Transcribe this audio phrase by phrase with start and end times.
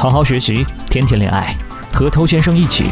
[0.00, 1.54] 好好学习，天天恋爱，
[1.92, 2.84] 和偷先生一起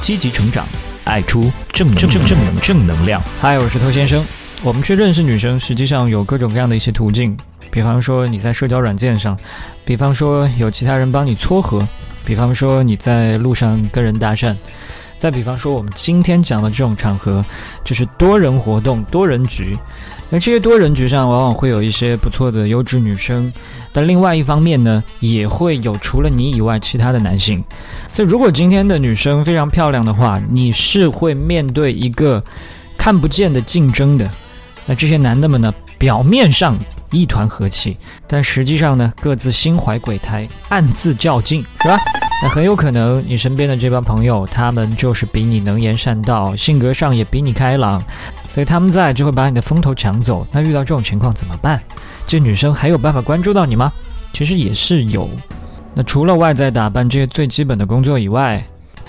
[0.00, 0.64] 积极成长，
[1.02, 3.20] 爱出正正正正能正能量。
[3.40, 4.24] 嗨，我是偷先生。
[4.62, 7.36] 我们去认识女生，实际上有各种各样的一些途径，
[7.72, 9.36] 比方说你在社交软件上，
[9.84, 11.84] 比方说有其他人帮你撮合，
[12.24, 14.56] 比方说你在路上跟人搭讪。
[15.22, 17.44] 再比方说，我们今天讲的这种场合，
[17.84, 19.78] 就是多人活动、多人局。
[20.28, 23.52] 那这些多人局上，往往会有一些不错的优质女生，
[23.92, 27.62] 但另外一方面呢，也会有除了你以外其他的男性。
[28.12, 32.42] 所以，如果今天的女生非常漂亮的话，你是会面对一个
[32.98, 34.28] 看不见的竞争的。
[34.86, 36.76] 那这些男的们呢，表面上
[37.12, 37.96] 一团和气，
[38.26, 41.96] 但实际上呢，各自心怀鬼胎，暗自较劲，是吧？
[42.42, 48.02] 那很有可能，你身边的这帮朋友，他们就是比你能言善道，性格上也比你开朗，
[48.48, 50.44] 所以他们在就会把你的风头抢走。
[50.50, 51.80] 那遇到这种情况怎么办？
[52.26, 53.92] 这女生还有办法关注到你吗？
[54.32, 55.30] 其实也是有。
[55.94, 58.60] 那除了外在打扮这些最基本的工作以外，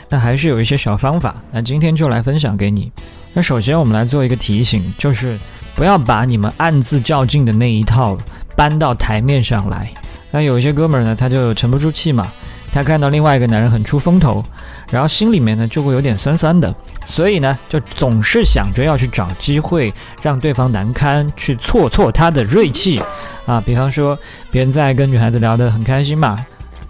[0.10, 1.36] 那还是有一些小方法。
[1.50, 2.92] 那今天就来分享给你。
[3.34, 5.40] 那首先我们来做一个提醒，就是
[5.76, 8.16] 不要把你们暗自较劲的那一套
[8.56, 9.92] 搬到台面上来。
[10.30, 12.28] 那有一些哥们儿呢，他就沉不住气嘛。
[12.74, 14.44] 他看到另外一个男人很出风头，
[14.90, 16.74] 然后心里面呢就会有点酸酸的，
[17.06, 19.94] 所以呢就总是想着要去找机会
[20.24, 23.00] 让对方难堪，去挫挫他的锐气
[23.46, 23.62] 啊。
[23.64, 24.18] 比方说
[24.50, 26.44] 别人在跟女孩子聊得很开心嘛，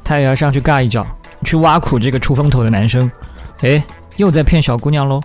[0.06, 1.06] 他也要上去尬一脚，
[1.44, 3.12] 去挖苦这个出风头的男生。
[3.62, 3.84] 诶，
[4.16, 5.20] 又在骗小姑娘喽？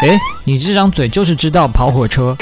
[0.00, 2.36] 诶，你这张嘴就是知道跑火车，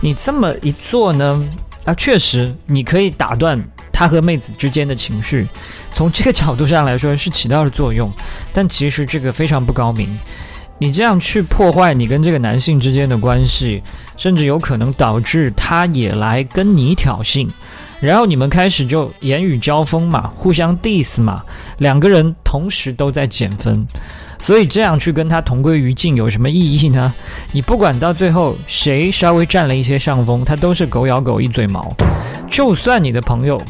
[0.00, 1.48] 你这么一做呢，
[1.84, 3.62] 啊，确实你可以打断。
[4.00, 5.46] 他和妹子之间的情绪，
[5.92, 8.10] 从这个角度上来说是起到了作用，
[8.50, 10.08] 但其实这个非常不高明。
[10.78, 13.82] 你这样去破坏你跟这个男性之间的关系，
[14.16, 17.46] 甚至有可能导致他也来跟你挑衅，
[18.00, 21.42] 然后你们开始就言语交锋嘛，互相 diss 嘛，
[21.76, 23.86] 两个人同时都在减分。
[24.38, 27.12] 所以这样去跟他同归于尽有什么意义呢？
[27.52, 31.94] 你不管到最后谁稍微占了一些上风，他都是狗咬狗一嘴毛。
[32.50, 33.60] 就算你的朋友。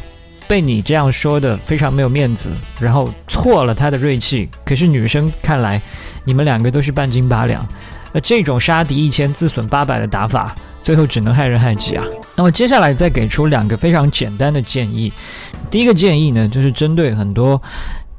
[0.51, 4.49] 被你这样说的非常没有面子，然后挫了他的锐气。
[4.65, 5.81] 可是女生看来，
[6.25, 7.65] 你们两个都是半斤八两，
[8.11, 10.53] 那这种杀敌一千自损八百的打法，
[10.83, 12.03] 最后只能害人害己啊。
[12.35, 15.09] 那么接下来再给出两个非常简单的建议。
[15.69, 17.61] 第一个建议呢，就是针对很多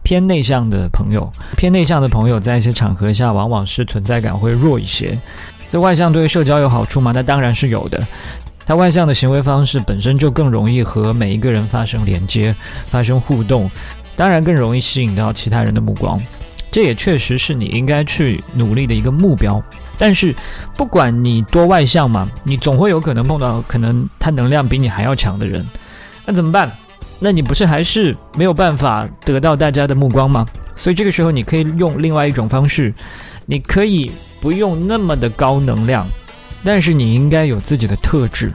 [0.02, 5.18] 偏内向的朋友，偏内向的朋友在一些场合下，往往是存在感会弱一些。
[5.70, 7.12] 这外向对社交有好处吗？
[7.14, 8.02] 那当然是有的。
[8.72, 12.54] 他外向的行为方式本身就更容易和每一个人发生连接、
[12.86, 13.70] 发生互动，
[14.16, 16.18] 当然更容易吸引到其他人的目光。
[16.70, 19.62] 这也确实是你应该去努力的一个目标。
[19.98, 20.34] 但是，
[20.74, 25.62] 不管你多外向嘛，你总会有可能碰到可能他能量比你还要强的人，
[26.24, 26.72] 那怎么办？
[27.18, 30.46] 那你不是还是没有办法得到大家的目光吗？
[30.76, 32.90] 所以这个时候你可以用另外一种方式，
[33.44, 34.10] 你可以
[34.40, 36.06] 不用那么的高能量。
[36.64, 38.52] 但是你应该有自己的特质，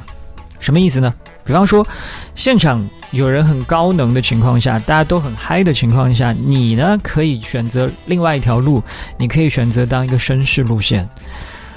[0.59, 1.13] 什么意思呢？
[1.43, 1.87] 比方说，
[2.35, 8.83] 现场有人很高能的情况下，大家都很嗨的情况下，你呢可以选择另外一条路，
[9.17, 11.07] 你可以选择当一个绅士路线。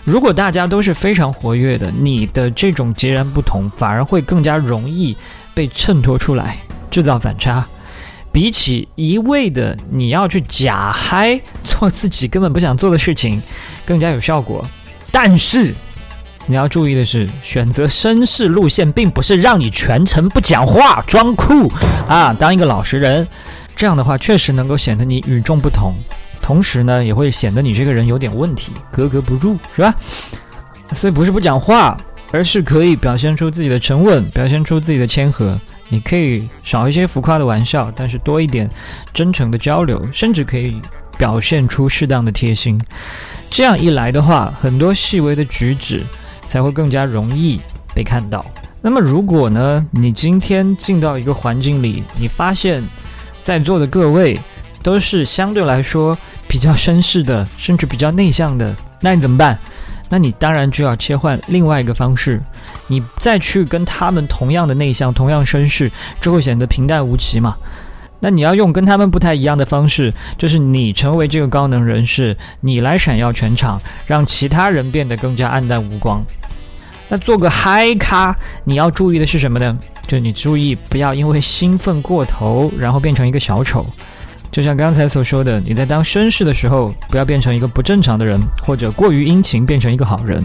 [0.02, 5.16] 如果大家都是非常活跃的，你的这种截然不同，反而会更加容易
[5.54, 6.56] 被衬托出来，
[6.90, 7.64] 制造反差。
[8.32, 13.40] 比起一味的你要去假嗨，做自己根本不想做的事情，
[13.84, 14.64] 更加有效果。
[15.12, 15.72] 但是。
[16.50, 21.70] 你要注意的是，选择绅士路线，并不是让你全程不讲话、装酷
[22.08, 23.24] 啊，当一个老实人。
[23.76, 25.92] 这样的话，确实能够显得你与众不同，
[26.42, 29.94] 同时呢，也会显得你这个人有点问题，格格不入，是吧？
[30.92, 31.96] 所以不是不讲话，
[32.32, 35.56] 而是可以表现出自己的沉稳，表现出自己的谦和。
[35.88, 38.68] 你可以少一些浮夸的玩笑，但是多一点
[39.14, 40.82] 真诚的交流，甚至可以
[41.16, 42.76] 表现出适当的贴心。
[43.52, 46.02] 这样一来的话，很多细微的举止。
[46.50, 47.60] 才会更加容易
[47.94, 48.44] 被看到。
[48.82, 52.82] 那么，如果呢，你今天进到一个环境里，你发现
[53.44, 54.36] 在座的各位
[54.82, 56.18] 都是相对来说
[56.48, 59.56] 比较绅士的，甚至比较内向的，那你怎么办？
[60.08, 62.42] 那你当然就要切换另外一个方式，
[62.88, 65.88] 你再去跟他们同样的内向、同样绅士，
[66.20, 67.56] 就会显得平淡无奇嘛。
[68.20, 76.22] 那你要用跟他们不太一样的方式，就是你成为这个高能人士，你来闪耀全场，让其他人变得更加黯淡无光。
[77.08, 79.76] 那做个嗨咖，你要注意的是什么呢？
[80.02, 83.84] 就是你注意不要因为兴奋过头，然后变成一个小丑。
[84.52, 90.42] 就像刚才所说的，你在当绅士的时候，不要变成一个不正常的人，或者过于殷勤变成一个好人。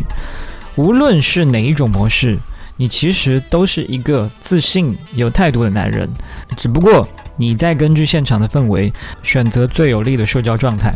[0.76, 2.38] 无论是哪一种模式，
[2.78, 6.10] 你其实都是一个自信、有态度的男人，
[6.58, 7.08] 只不过
[7.38, 8.92] 你在根据现场的氛围
[9.24, 10.94] 选择最有利的社交状态。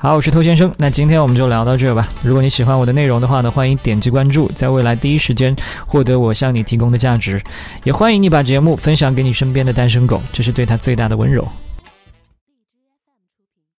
[0.00, 2.06] 好，我是偷先生，那今天我们就聊到这吧。
[2.22, 5.56] 如果你喜欢我的内容的话呢，欢迎点击关注，在未来第一时间
[5.86, 7.42] 获得我向你提供的价值。
[7.84, 11.46] 也欢迎你把节目分享给你身边的单身狗，这是对他最大的温柔。